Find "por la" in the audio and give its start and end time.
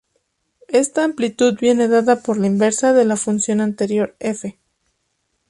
2.23-2.47